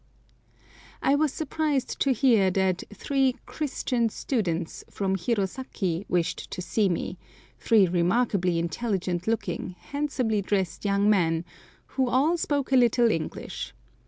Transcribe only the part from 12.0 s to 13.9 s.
all spoke a little English.